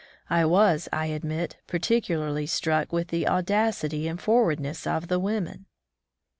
[0.31, 5.67] I was, I admit, particularly struck with the audac ity and forwardness of the women.